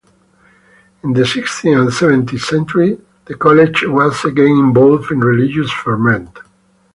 [1.03, 6.39] In the sixteenth and seventeenth centuries, the college was again involved in religious ferment.